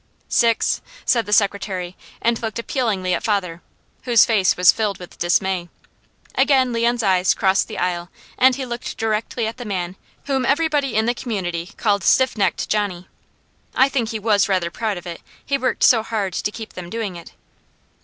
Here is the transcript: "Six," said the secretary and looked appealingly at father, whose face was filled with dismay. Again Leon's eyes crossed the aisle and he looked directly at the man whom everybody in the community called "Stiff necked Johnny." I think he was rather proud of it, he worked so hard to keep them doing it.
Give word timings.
"Six," 0.29 0.81
said 1.05 1.27
the 1.27 1.31
secretary 1.31 1.95
and 2.23 2.41
looked 2.41 2.57
appealingly 2.57 3.13
at 3.13 3.21
father, 3.21 3.61
whose 4.05 4.25
face 4.25 4.57
was 4.57 4.71
filled 4.71 4.97
with 4.97 5.19
dismay. 5.19 5.69
Again 6.33 6.73
Leon's 6.73 7.03
eyes 7.03 7.35
crossed 7.35 7.67
the 7.67 7.77
aisle 7.77 8.09
and 8.35 8.55
he 8.55 8.65
looked 8.65 8.97
directly 8.97 9.45
at 9.45 9.57
the 9.57 9.63
man 9.63 9.95
whom 10.25 10.43
everybody 10.43 10.95
in 10.95 11.05
the 11.05 11.13
community 11.13 11.69
called 11.77 12.03
"Stiff 12.03 12.35
necked 12.35 12.67
Johnny." 12.67 13.07
I 13.75 13.89
think 13.89 14.09
he 14.09 14.17
was 14.17 14.49
rather 14.49 14.71
proud 14.71 14.97
of 14.97 15.05
it, 15.05 15.21
he 15.45 15.59
worked 15.59 15.83
so 15.83 16.01
hard 16.01 16.33
to 16.33 16.51
keep 16.51 16.73
them 16.73 16.89
doing 16.89 17.15
it. 17.15 17.33